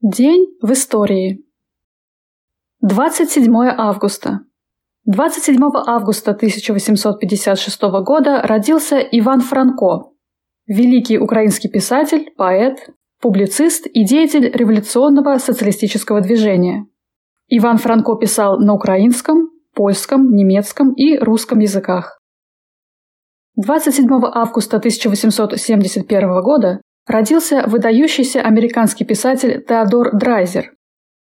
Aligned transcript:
День 0.00 0.56
в 0.62 0.70
истории. 0.70 1.44
27 2.82 3.52
августа. 3.76 4.42
27 5.06 5.58
августа 5.88 6.30
1856 6.30 7.82
года 8.04 8.42
родился 8.44 8.98
Иван 9.00 9.40
Франко, 9.40 10.12
великий 10.68 11.18
украинский 11.18 11.68
писатель, 11.68 12.30
поэт, 12.36 12.90
публицист 13.20 13.88
и 13.88 14.04
деятель 14.04 14.48
революционного 14.48 15.36
социалистического 15.38 16.20
движения. 16.20 16.86
Иван 17.48 17.78
Франко 17.78 18.14
писал 18.18 18.60
на 18.60 18.74
украинском, 18.74 19.50
польском, 19.74 20.30
немецком 20.30 20.92
и 20.92 21.18
русском 21.18 21.58
языках. 21.58 22.20
27 23.56 24.06
августа 24.32 24.76
1871 24.76 26.40
года 26.40 26.82
родился 27.08 27.64
выдающийся 27.66 28.42
американский 28.42 29.04
писатель 29.04 29.64
Теодор 29.66 30.16
Драйзер, 30.16 30.72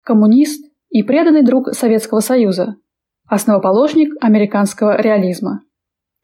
коммунист 0.03 0.65
и 0.89 1.03
преданный 1.03 1.43
друг 1.43 1.73
Советского 1.73 2.21
Союза, 2.21 2.77
основоположник 3.27 4.13
американского 4.21 4.99
реализма. 4.99 5.61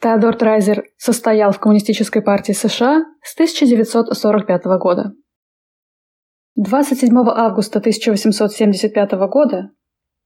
Теодор 0.02 0.38
Драйзер 0.38 0.86
состоял 0.98 1.52
в 1.52 1.60
Коммунистической 1.60 2.22
партии 2.22 2.54
США 2.54 3.04
с 3.22 3.34
1945 3.34 4.64
года. 4.80 5.14
27 6.56 7.16
августа 7.18 7.80
1875 7.80 9.12
года 9.30 9.72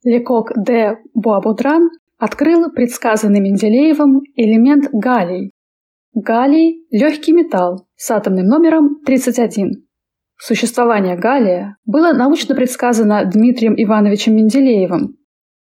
Лекок 0.04 0.52
де 0.56 0.98
Буабудран 1.14 1.90
открыл 2.18 2.72
предсказанный 2.72 3.40
Менделеевым 3.40 4.22
элемент 4.36 4.90
галлий, 4.92 5.52
Галлий– 6.16 6.86
легкий 6.92 7.32
металл 7.32 7.88
с 7.96 8.12
атомным 8.12 8.46
номером 8.46 9.02
31. 9.04 9.88
Существование 10.38 11.18
галлия 11.18 11.78
было 11.86 12.14
научно 12.14 12.54
предсказано 12.54 13.26
Дмитрием 13.26 13.74
Ивановичем 13.76 14.36
Менделеевым. 14.36 15.18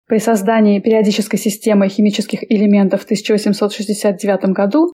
При 0.07 0.17
создании 0.19 0.81
периодической 0.81 1.39
системы 1.39 1.89
химических 1.89 2.51
элементов 2.51 3.03
в 3.03 3.05
1869 3.05 4.47
году 4.55 4.95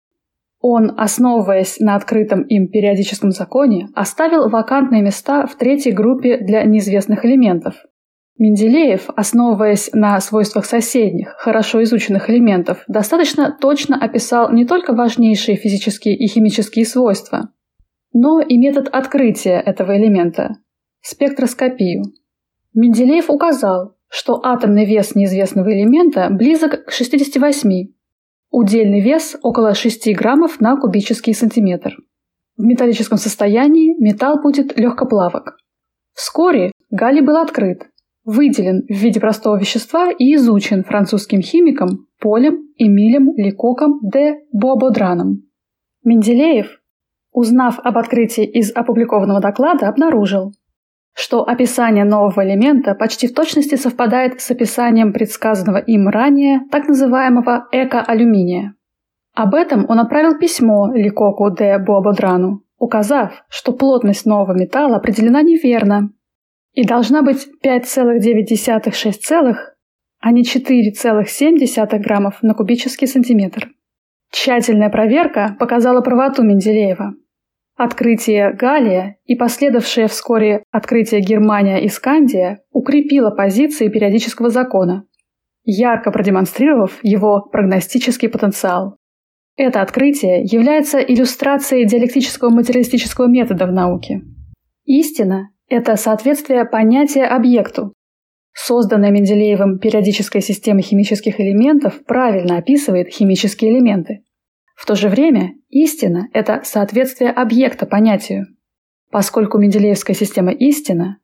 он, 0.60 0.92
основываясь 0.98 1.80
на 1.80 1.98
открытом 1.98 2.42
им 2.48 2.70
периодическом 2.70 3.30
законе, 3.30 3.90
оставил 3.94 4.50
вакантные 4.50 5.04
места 5.04 5.46
в 5.46 5.56
третьей 5.56 5.92
группе 5.92 6.40
для 6.40 6.64
неизвестных 6.64 7.26
элементов– 7.26 7.76
Менделеев, 8.40 9.10
основываясь 9.16 9.92
на 9.94 10.20
свойствах 10.20 10.66
соседних, 10.66 11.36
хорошо 11.38 11.84
изученных 11.84 12.30
элементов, 12.30 12.84
достаточно 12.88 13.56
точно 13.60 13.96
описал 13.96 14.52
не 14.52 14.66
только 14.66 14.94
важнейшие 14.94 15.56
физические 15.56 16.18
и 16.18 16.28
химические 16.28 16.86
свойства, 16.86 17.50
но 18.12 18.42
и 18.42 18.58
метод 18.58 18.88
открытия 18.88 19.60
этого 19.60 19.98
элемента– 19.98 20.58
спектроскопию. 21.02 22.04
Менделеев 22.74 23.30
указал, 23.30 23.98
что 24.10 24.44
атомный 24.44 24.86
вес 24.86 25.14
неизвестного 25.14 25.72
элемента 25.72 26.30
близок 26.32 26.86
к 26.86 26.92
68, 26.92 27.94
удельный 28.50 29.00
вес 29.00 29.38
около 29.44 29.76
6 29.76 30.12
граммов 30.16 30.60
на 30.60 30.76
кубический 30.78 31.36
сантиметр. 31.36 31.98
В 32.58 32.64
металлическом 32.64 33.18
состоянии 33.20 33.96
металл 34.00 34.42
будет 34.42 34.78
легкоплавок. 34.78 35.58
Вскоре 36.14 36.72
галлий 36.92 37.22
был 37.22 37.38
открыт, 37.38 37.90
выделен 38.26 38.86
в 38.88 38.94
виде 38.94 39.20
простого 39.20 39.60
вещества 39.60 40.12
и 40.12 40.36
изучен 40.36 40.84
французским 40.84 41.42
химиком 41.42 42.08
Полем 42.20 42.70
Эмилем 42.78 43.34
Лекоком 43.36 44.00
де 44.02 44.36
Бободраном. 44.52 45.44
Менделеев, 46.04 46.80
узнав 47.32 47.80
об 47.80 47.98
открытии 47.98 48.46
из 48.46 48.72
опубликованного 48.76 49.42
доклада, 49.42 49.88
обнаружил, 49.88 50.54
что 51.14 51.44
описание 51.44 52.06
нового 52.06 52.44
элемента 52.46 52.96
почти 52.96 53.28
в 53.28 53.34
точности 53.34 53.76
совпадает 53.76 54.42
с 54.42 54.50
описанием 54.52 55.14
предсказанного 55.14 55.78
им 55.78 56.08
ранее 56.08 56.62
так 56.72 56.88
называемого 56.88 57.68
эко-алюминия. 57.72 58.76
Об 59.36 59.54
этом 59.54 59.86
он 59.90 60.00
отправил 60.00 60.38
письмо 60.38 60.92
Лекоку 60.94 61.52
де 61.52 61.78
Бободрану, 61.78 62.64
указав, 62.78 63.44
что 63.50 63.74
плотность 63.74 64.26
нового 64.26 64.54
металла 64.54 64.98
определена 64.98 65.42
неверно 65.42 66.10
и 66.74 66.84
должна 66.86 67.22
быть 67.22 67.48
5,9-6, 67.64 69.56
а 70.20 70.32
не 70.32 70.44
4,7 70.44 72.00
граммов 72.00 72.42
на 72.42 72.54
кубический 72.54 73.08
сантиметр. 73.08 73.70
Тщательная 74.32 74.90
проверка 74.90 75.56
показала 75.60 76.02
правоту 76.02 76.44
Менделеева. 76.44 77.14
Открытие 77.76 78.54
Галия 78.54 79.18
и 79.26 79.36
последовавшее 79.36 80.08
вскоре 80.08 80.64
открытие 80.72 81.22
Германия 81.22 81.84
и 81.84 81.90
Скандия 81.90 82.62
укрепило 82.72 83.32
позиции 83.32 83.90
периодического 83.90 84.50
закона, 84.50 85.06
ярко 85.64 86.12
продемонстрировав 86.12 87.00
его 87.04 87.42
прогностический 87.42 88.30
потенциал. 88.30 88.98
Это 89.56 89.82
открытие 89.82 90.44
является 90.44 91.00
иллюстрацией 91.00 91.86
диалектического 91.86 92.50
материалистического 92.50 93.28
метода 93.28 93.68
в 93.68 93.72
науке. 93.72 94.22
Истина 94.86 95.50
это 95.74 95.96
соответствие 95.96 96.66
понятия 96.66 97.26
объекту. 97.26 97.94
Созданная 98.54 99.10
Менделеевым 99.10 99.80
периодическая 99.80 100.40
система 100.40 100.82
химических 100.84 101.40
элементов 101.40 102.06
правильно 102.06 102.58
описывает 102.58 103.08
химические 103.08 103.72
элементы. 103.72 104.24
В 104.76 104.86
то 104.86 104.94
же 104.94 105.10
время 105.10 105.56
истина– 105.70 106.28
это 106.34 106.62
соответствие 106.64 107.32
объекта 107.32 107.88
понятию. 107.88 108.46
Поскольку 109.10 109.58
Менделеевская 109.58 110.16
система 110.16 110.52
истина, 110.52 111.18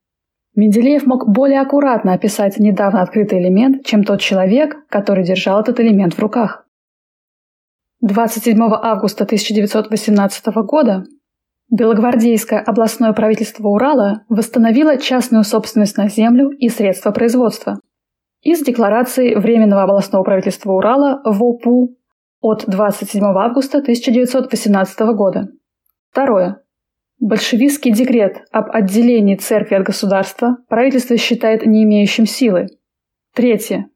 Менделеев 0.56 1.06
мог 1.06 1.30
более 1.30 1.62
аккуратно 1.62 2.14
описать 2.14 2.58
недавно 2.58 3.04
открытый 3.04 3.40
элемент, 3.40 3.86
чем 3.86 4.04
тот 4.04 4.20
человек, 4.20 4.78
который 4.90 5.24
держал 5.24 5.62
этот 5.62 5.80
элемент 5.80 6.16
в 6.16 6.20
руках. 6.20 6.66
27 8.02 8.60
августа 8.64 9.26
1918 9.26 10.46
года 10.66 11.06
Белогвардейское 11.72 12.60
областное 12.60 13.14
правительство 13.14 13.68
Урала 13.68 14.24
восстановило 14.28 14.98
частную 14.98 15.44
собственность 15.44 15.98
на 15.98 16.10
землю 16.10 16.50
и 16.50 16.68
средства 16.68 17.12
производства. 17.12 17.80
Из 18.42 18.64
декларации 18.64 19.36
Временного 19.36 19.84
областного 19.84 20.24
правительства 20.24 20.72
Урала 20.72 21.22
ВОПУ 21.26 21.96
от 22.42 22.66
27 22.68 23.24
августа 23.24 23.80
1918 23.80 25.00
года. 25.16 25.50
Второе. 26.10 26.62
Большевистский 27.20 27.92
декрет 27.92 28.46
об 28.52 28.72
отделении 28.72 29.36
церкви 29.36 29.76
от 29.76 29.84
государства 29.84 30.58
правительство 30.70 31.18
считает 31.18 31.66
не 31.66 31.84
имеющим 31.84 32.26
силы. 32.26 32.68
Третье. 33.36 33.90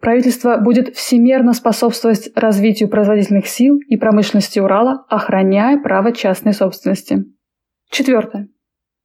Правительство 0.00 0.56
будет 0.56 0.96
всемерно 0.96 1.52
способствовать 1.52 2.30
развитию 2.34 2.88
производительных 2.88 3.46
сил 3.46 3.76
и 3.86 3.96
промышленности 3.98 4.58
Урала, 4.58 5.04
охраняя 5.08 5.78
право 5.78 6.12
частной 6.12 6.54
собственности. 6.54 7.24
Четвертое. 7.90 8.48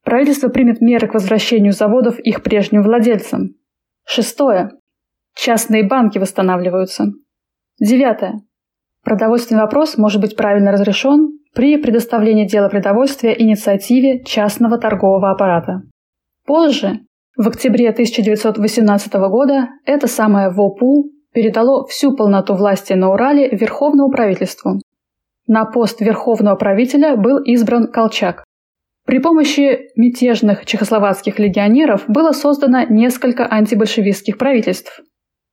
Правительство 0.06 0.48
примет 0.48 0.80
меры 0.80 1.08
к 1.08 1.14
возвращению 1.14 1.74
заводов 1.74 2.20
их 2.20 2.44
прежним 2.44 2.84
владельцам. 2.84 3.56
Шестое. 4.06 4.72
Частные 5.36 5.86
банки 5.86 6.18
восстанавливаются. 6.18 7.08
Девятое. 7.80 8.42
Продовольственный 9.04 9.62
вопрос 9.62 9.98
может 9.98 10.22
быть 10.22 10.38
правильно 10.38 10.72
разрешен 10.72 11.40
при 11.54 11.78
предоставлении 11.78 12.48
дела 12.48 12.70
продовольствия 12.70 13.36
инициативе 13.38 14.24
частного 14.24 14.78
торгового 14.78 15.32
аппарата. 15.32 15.82
Позже 16.46 17.02
в 17.38 17.48
октябре 17.48 17.90
1918 17.90 19.14
года 19.14 19.70
это 19.86 20.08
самое 20.08 20.50
ВОПУ 20.50 21.12
передало 21.34 21.86
всю 21.88 22.16
полноту 22.16 22.56
власти 22.56 22.94
на 22.94 23.12
Урале 23.12 23.50
Верховному 23.50 24.10
правительству. 24.10 24.80
На 25.48 25.66
пост 25.66 26.02
верховного 26.02 26.56
правителя 26.56 27.18
был 27.18 27.40
избран 27.40 27.92
Колчак. 27.92 28.44
При 29.06 29.20
помощи 29.20 29.92
мятежных 29.96 30.66
чехословацких 30.66 31.38
легионеров 31.38 32.06
было 32.08 32.32
создано 32.32 32.84
несколько 32.90 33.46
антибольшевистских 33.46 34.38
правительств. 34.38 35.02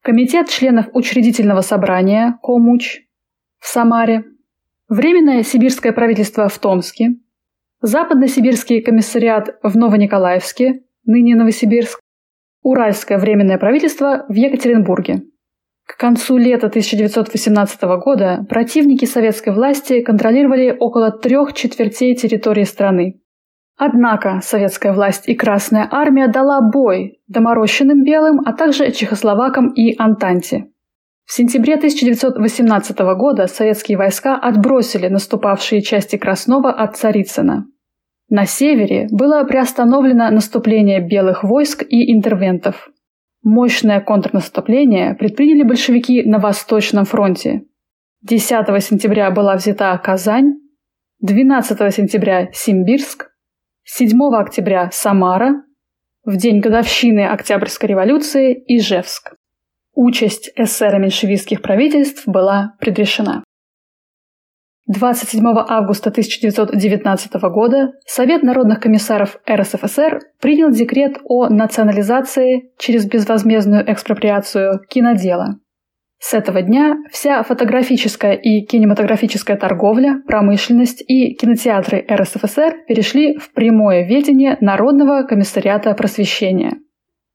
Комитет 0.02 0.48
членов 0.48 0.86
учредительного 0.94 1.60
собрания 1.60 2.38
Комуч 2.42 3.02
в 3.58 3.66
Самаре, 3.66 4.24
Временное 4.88 5.42
сибирское 5.42 5.92
правительство 5.92 6.48
в 6.48 6.58
Томске, 6.58 7.16
Западно-сибирский 7.80 8.80
комиссариат 8.80 9.58
в 9.62 9.76
Новониколаевске, 9.76 10.82
ныне 11.04 11.34
Новосибирск, 11.34 12.00
Уральское 12.62 13.18
временное 13.18 13.58
правительство 13.58 14.24
в 14.28 14.34
Екатеринбурге. 14.34 15.22
К 15.84 15.98
концу 15.98 16.36
лета 16.36 16.68
1918 16.68 17.82
года 18.02 18.46
противники 18.48 19.04
советской 19.04 19.52
власти 19.52 20.00
контролировали 20.00 20.76
около 20.78 21.10
трех 21.10 21.54
четвертей 21.54 22.14
территории 22.14 22.64
страны. 22.64 23.20
Однако 23.76 24.40
советская 24.42 24.92
власть 24.92 25.28
и 25.28 25.34
Красная 25.34 25.88
армия 25.90 26.28
дала 26.28 26.60
бой 26.60 27.20
доморощенным 27.26 28.04
белым, 28.04 28.40
а 28.44 28.52
также 28.52 28.92
чехословакам 28.92 29.72
и 29.74 29.96
Антанте. 29.98 30.66
В 31.24 31.32
сентябре 31.32 31.74
1918 31.74 32.98
года 33.16 33.46
советские 33.46 33.96
войска 33.96 34.36
отбросили 34.36 35.08
наступавшие 35.08 35.82
части 35.82 36.16
Краснова 36.16 36.70
от 36.70 36.96
Царицына. 36.96 37.66
На 38.28 38.46
севере 38.46 39.08
было 39.10 39.44
приостановлено 39.44 40.30
наступление 40.30 41.00
белых 41.00 41.44
войск 41.44 41.82
и 41.88 42.12
интервентов. 42.12 42.88
Мощное 43.42 44.00
контрнаступление 44.00 45.14
предприняли 45.14 45.64
большевики 45.64 46.22
на 46.22 46.38
Восточном 46.38 47.04
фронте. 47.04 47.62
10 48.22 48.82
сентября 48.82 49.30
была 49.30 49.56
взята 49.56 49.98
Казань, 49.98 50.54
12 51.20 51.94
сентября– 51.94 52.48
Симбирск, 52.52 53.30
7 53.84 54.16
октября– 54.34 54.90
Самара, 54.92 55.64
в 56.24 56.36
день 56.36 56.60
годовщины 56.60 57.26
Октябрьской 57.26 57.88
революции– 57.88 58.62
Ижевск. 58.66 59.34
Участь 59.94 60.50
эсера 60.56 60.98
меньшевистских 60.98 61.60
правительств 61.62 62.22
была 62.26 62.74
предрешена. 62.78 63.44
27 64.88 65.44
августа 65.68 66.10
1919 66.10 67.32
года 67.52 67.92
Совет 68.04 68.42
народных 68.42 68.80
комиссаров 68.80 69.38
РСФСР 69.48 70.20
принял 70.40 70.70
декрет 70.70 71.18
о 71.24 71.48
национализации 71.48 72.72
через 72.78 73.06
безвозмездную 73.06 73.90
экспроприацию 73.90 74.80
кинодела. 74.88 75.58
С 76.18 76.34
этого 76.34 76.62
дня 76.62 76.96
вся 77.10 77.42
фотографическая 77.42 78.34
и 78.34 78.64
кинематографическая 78.64 79.56
торговля, 79.56 80.22
промышленность 80.26 81.02
и 81.06 81.34
кинотеатры 81.34 82.04
РСФСР 82.08 82.84
перешли 82.86 83.36
в 83.38 83.52
прямое 83.52 84.06
ведение 84.06 84.56
Народного 84.60 85.24
комиссариата 85.24 85.94
просвещения. 85.94 86.74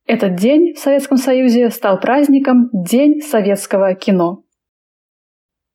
Этот 0.06 0.36
день 0.36 0.72
в 0.74 0.78
Советском 0.78 1.18
Союзе 1.18 1.68
стал 1.68 2.00
праздником 2.00 2.70
День 2.72 3.20
советского 3.20 3.94
кино. 3.94 4.42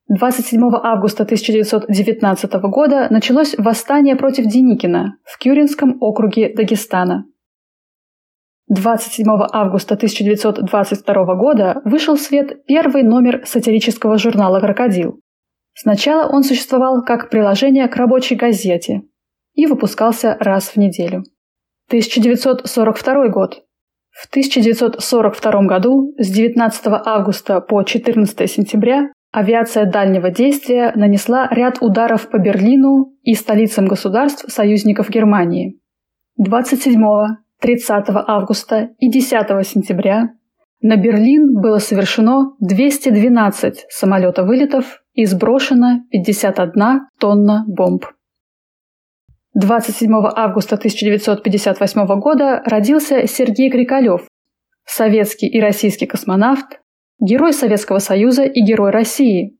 27 0.08 0.60
августа 0.82 1.22
1919 1.22 2.52
года 2.64 3.08
началось 3.10 3.54
восстание 3.56 4.16
против 4.16 4.44
Деникина 4.44 5.16
в 5.24 5.38
Кюринском 5.38 5.96
округе 6.00 6.52
Дагестана. 6.54 7.24
27 8.68 9.26
августа 9.50 9.94
1922 9.94 11.34
года 11.36 11.80
вышел 11.86 12.16
в 12.16 12.20
свет 12.20 12.66
первый 12.66 13.02
номер 13.02 13.46
сатирического 13.46 14.18
журнала 14.18 14.60
«Крокодил». 14.60 15.20
Сначала 15.72 16.28
он 16.30 16.44
существовал 16.44 17.02
как 17.02 17.30
приложение 17.30 17.88
к 17.88 17.96
рабочей 17.96 18.34
газете 18.34 19.02
и 19.54 19.64
выпускался 19.64 20.36
раз 20.38 20.68
в 20.68 20.76
неделю. 20.76 21.24
1942 21.88 23.28
год. 23.28 23.64
В 24.10 24.28
1942 24.28 25.62
году 25.62 26.14
с 26.18 26.28
19 26.28 26.82
августа 27.06 27.60
по 27.60 27.82
14 27.82 28.50
сентября 28.50 29.08
Авиация 29.34 29.84
дальнего 29.84 30.30
действия 30.30 30.92
нанесла 30.94 31.48
ряд 31.50 31.78
ударов 31.80 32.30
по 32.30 32.38
Берлину 32.38 33.16
и 33.24 33.34
столицам 33.34 33.88
государств 33.88 34.44
союзников 34.46 35.10
Германии. 35.10 35.80
27, 36.36 37.02
30 37.60 38.04
августа 38.28 38.90
и 39.00 39.10
10 39.10 39.66
сентября 39.66 40.28
на 40.82 40.96
Берлин 40.96 41.52
было 41.60 41.78
совершено 41.78 42.54
212 42.60 43.86
самолета-вылетов 43.88 45.02
и 45.14 45.24
сброшено 45.24 46.02
51 46.12 47.08
тонна 47.18 47.64
бомб. 47.66 48.04
27 49.54 50.12
августа 50.36 50.76
1958 50.76 52.06
года 52.20 52.62
родился 52.64 53.26
Сергей 53.26 53.68
Крикалев, 53.68 54.28
советский 54.86 55.48
и 55.48 55.60
российский 55.60 56.06
космонавт, 56.06 56.78
Герой 57.20 57.52
Советского 57.52 58.00
Союза 58.00 58.44
и 58.44 58.60
Герой 58.60 58.90
России. 58.90 59.56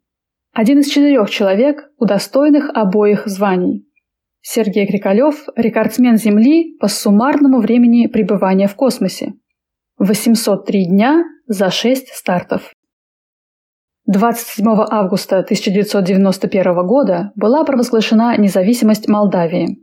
Один 0.52 0.80
из 0.80 0.88
четырех 0.88 1.30
человек, 1.30 1.90
удостоенных 1.98 2.70
обоих 2.74 3.26
званий. 3.26 3.86
Сергей 4.40 4.86
Крикалев– 4.86 5.46
рекордсмен 5.56 6.16
Земли 6.16 6.76
по 6.78 6.88
суммарному 6.88 7.60
времени 7.60 8.08
пребывания 8.08 8.66
в 8.66 8.74
космосе. 8.74 9.34
803 9.98 10.86
дня 10.86 11.24
за 11.46 11.70
6 11.70 12.08
стартов. 12.08 12.72
27 14.06 14.66
августа 14.90 15.38
1991 15.38 16.86
года 16.86 17.32
была 17.36 17.64
провозглашена 17.64 18.36
независимость 18.36 19.08
Молдавии. 19.08 19.78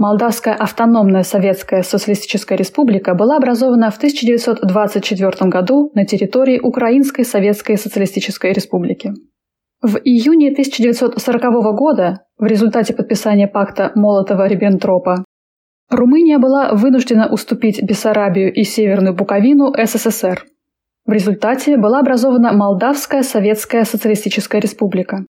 Молдавская 0.00 0.54
автономная 0.54 1.24
Советская 1.24 1.82
Социалистическая 1.82 2.56
Республика 2.56 3.14
была 3.14 3.36
образована 3.36 3.90
в 3.90 3.98
1924 3.98 5.50
году 5.50 5.92
на 5.94 6.06
территории 6.06 6.58
Украинской 6.58 7.22
Советской 7.22 7.76
Социалистической 7.76 8.54
Республики. 8.54 9.12
В 9.82 9.98
июне 9.98 10.52
1940 10.52 11.42
года, 11.76 12.20
в 12.38 12.46
результате 12.46 12.94
подписания 12.94 13.46
пакта 13.46 13.92
Молотова-Риббентропа, 13.94 15.22
Румыния 15.90 16.38
была 16.38 16.72
вынуждена 16.72 17.30
уступить 17.30 17.82
Бессарабию 17.82 18.50
и 18.54 18.64
Северную 18.64 19.14
Буковину 19.14 19.74
СССР. 19.76 20.46
В 21.04 21.12
результате 21.12 21.76
была 21.76 22.00
образована 22.00 22.54
Молдавская 22.54 23.22
Советская 23.22 23.84
Социалистическая 23.84 24.62
Республика. 24.62 25.26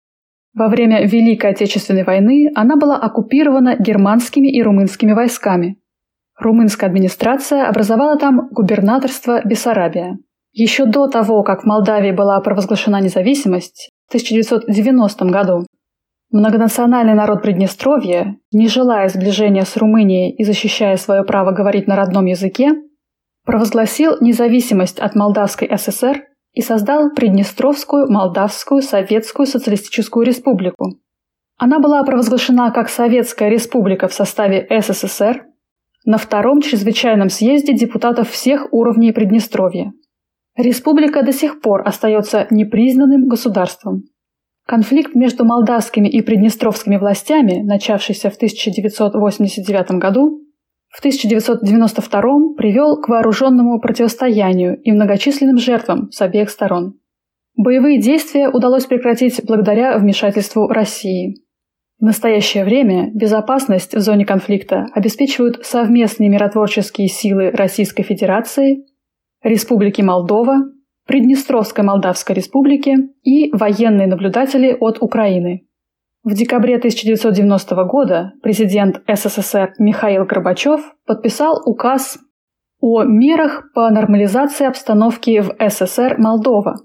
Во 0.55 0.69
время 0.69 1.05
Великой 1.05 1.51
Отечественной 1.51 2.05
войны 2.05 2.51
она 2.55 2.77
была 2.77 2.97
оккупирована 2.97 3.77
германскими 3.77 4.47
и 4.49 4.63
румынскими 4.63 5.13
войсками. 5.13 5.79
Румынская 6.39 6.89
администрация 6.89 7.67
образовала 7.67 8.17
там 8.19 8.49
губернаторство 8.51 9.41
Бессарабия. 9.45 10.19
Еще 10.53 10.87
до 10.87 11.09
того, 11.09 11.43
как 11.43 11.63
в 11.63 11.67
Молдавии 11.67 12.13
была 12.13 12.41
провозглашена 12.41 13.01
независимость, 13.01 13.91
в 14.07 14.11
1990 14.11 15.25
году, 15.25 15.67
многонациональный 16.31 17.15
народ 17.15 17.43
Приднестровья, 17.43 18.37
не 18.53 18.69
желая 18.69 19.09
сближения 19.09 19.65
с 19.65 19.77
Румынией 19.77 20.31
и 20.31 20.45
защищая 20.45 20.97
свое 20.97 21.25
право 21.25 21.51
говорить 21.51 21.89
на 21.89 21.97
родном 21.97 22.27
языке, 22.27 22.75
провозгласил 23.45 24.17
независимость 24.21 25.01
от 25.01 25.17
Молдавской 25.17 25.69
ССР 25.77 26.23
и 26.55 26.63
создал 26.63 27.11
Приднестровскую 27.11 28.11
Молдавскую 28.11 28.81
Советскую 28.81 29.47
Социалистическую 29.47 30.25
Республику. 30.25 30.99
Она 31.57 31.79
была 31.79 32.03
провозглашена 32.05 32.71
как 32.71 32.89
Советская 32.89 33.49
Республика 33.49 34.09
в 34.09 34.15
составе 34.15 34.67
СССР 34.71 35.47
на 36.05 36.19
втором 36.19 36.61
чрезвычайном 36.61 37.29
съезде 37.29 37.75
депутатов 37.75 38.31
всех 38.31 38.73
уровней 38.73 39.13
Приднестровья. 39.13 39.93
Республика 40.57 41.25
до 41.25 41.33
сих 41.33 41.61
пор 41.61 41.87
остается 41.87 42.47
непризнанным 42.51 43.27
государством. 43.27 44.05
Конфликт 44.67 45.15
между 45.15 45.45
молдавскими 45.45 46.09
и 46.09 46.23
приднестровскими 46.23 46.97
властями, 46.97 47.63
начавшийся 47.63 48.31
в 48.31 48.37
1989 48.37 49.99
году, 49.99 50.44
в 50.95 51.01
1992 51.01 52.55
привел 52.57 53.01
к 53.01 53.09
вооруженному 53.09 53.81
противостоянию 53.81 54.81
и 54.81 54.93
многочисленным 54.93 55.59
жертвам 55.59 56.13
с 56.13 56.23
обеих 56.23 56.51
сторон. 56.51 56.95
Боевые 57.57 58.01
действия 58.01 58.49
удалось 58.49 58.87
прекратить 58.87 59.41
благодаря 59.45 59.99
вмешательству 59.99 60.69
России. 60.69 61.43
В 61.99 62.05
настоящее 62.05 62.65
время 62.65 63.11
безопасность 63.13 63.95
в 63.95 64.01
зоне 64.01 64.25
конфликта 64.25 64.87
обеспечивают 64.93 65.67
совместные 65.67 66.29
миротворческие 66.29 67.09
силы 67.09 67.51
Российской 67.51 68.05
Федерации, 68.05 68.85
Республики 69.43 70.01
Молдова, 70.01 70.63
Приднестровской 71.07 71.83
Молдавской 71.83 72.37
Республики 72.37 72.95
и 73.25 73.51
военные 73.53 74.07
наблюдатели 74.07 74.77
от 74.79 75.03
Украины. 75.03 75.64
В 76.25 76.33
декабре 76.33 76.77
1990 76.77 77.85
года 77.85 78.33
президент 78.43 79.03
СССР 79.07 79.75
Михаил 79.79 80.25
Горбачев 80.25 80.81
подписал 81.07 81.61
указ 81.67 82.19
о 82.81 83.03
мерах 83.03 83.71
по 83.75 83.91
нормализации 83.91 84.67
обстановки 84.67 85.41
в 85.41 85.55
СССР 85.61 86.17
Молдова, 86.17 86.77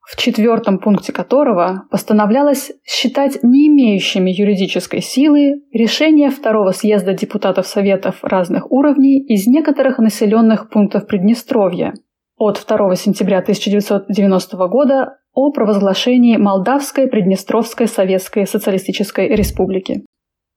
в 0.00 0.16
четвертом 0.16 0.80
пункте 0.80 1.12
которого 1.12 1.84
постановлялось 1.92 2.72
считать 2.84 3.44
не 3.44 3.68
имеющими 3.68 4.32
юридической 4.32 5.02
силы 5.02 5.62
решения 5.72 6.28
второго 6.28 6.72
съезда 6.72 7.14
депутатов 7.14 7.68
Советов 7.68 8.24
разных 8.24 8.72
уровней 8.72 9.24
из 9.24 9.46
некоторых 9.46 9.98
населенных 9.98 10.68
пунктов 10.68 11.06
Приднестровья 11.06 11.94
от 12.40 12.64
2 12.66 12.96
сентября 12.96 13.40
1990 13.40 14.56
года 14.68 15.18
о 15.34 15.52
провозглашении 15.52 16.38
Молдавской 16.38 17.06
Приднестровской 17.06 17.86
Советской 17.86 18.46
Социалистической 18.46 19.28
Республики. 19.28 20.06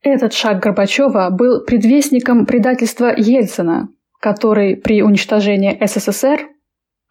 Этот 0.02 0.34
шаг 0.34 0.64
Горбачева 0.64 1.30
был 1.30 1.66
предвестником 1.66 2.46
предательства 2.46 3.14
Ельцина, 3.16 3.90
который 4.22 4.78
при 4.78 5.04
уничтожении 5.04 5.78
СССР 5.86 6.48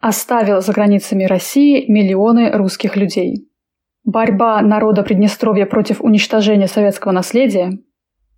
оставил 0.01 0.59
за 0.59 0.73
границами 0.73 1.25
России 1.25 1.85
миллионы 1.87 2.51
русских 2.51 2.95
людей. 2.95 3.47
Борьба 4.03 4.59
народа 4.63 5.03
Приднестровья 5.03 5.67
против 5.67 6.01
уничтожения 6.01 6.67
советского 6.67 7.11
наследия, 7.11 7.77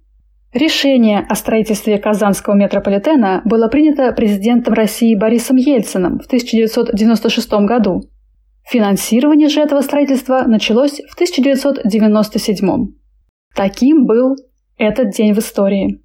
Решение 0.52 1.20
о 1.20 1.36
строительстве 1.36 1.98
Казанского 1.98 2.54
метрополитена 2.54 3.40
было 3.44 3.68
принято 3.68 4.12
президентом 4.12 4.74
России 4.74 5.14
Борисом 5.14 5.56
Ельциным 5.56 6.18
в 6.18 6.26
1996 6.26 7.52
году. 7.66 8.02
Финансирование 8.68 9.48
же 9.48 9.60
этого 9.60 9.80
строительства 9.80 10.42
началось 10.46 11.00
в 11.08 11.14
1997. 11.14 12.94
Таким 13.54 14.06
был 14.06 14.36
этот 14.76 15.10
день 15.10 15.34
в 15.34 15.38
истории. 15.38 16.00